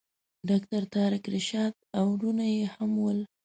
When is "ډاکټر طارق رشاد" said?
0.49-1.73